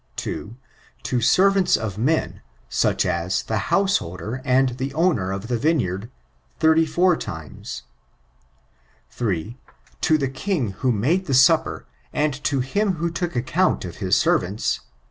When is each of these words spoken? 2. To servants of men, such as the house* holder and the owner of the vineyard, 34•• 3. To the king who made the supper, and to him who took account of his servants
2. 0.15 0.55
To 1.03 1.21
servants 1.21 1.77
of 1.77 1.99
men, 1.99 2.41
such 2.67 3.05
as 3.05 3.43
the 3.43 3.59
house* 3.69 3.97
holder 3.97 4.41
and 4.43 4.69
the 4.79 4.91
owner 4.95 5.31
of 5.31 5.47
the 5.47 5.59
vineyard, 5.59 6.09
34•• 6.59 7.17
3. 9.11 9.57
To 10.01 10.17
the 10.17 10.27
king 10.27 10.71
who 10.71 10.91
made 10.91 11.27
the 11.27 11.35
supper, 11.35 11.85
and 12.11 12.33
to 12.45 12.61
him 12.61 12.93
who 12.93 13.11
took 13.11 13.35
account 13.35 13.85
of 13.85 13.97
his 13.97 14.15
servants 14.15 14.79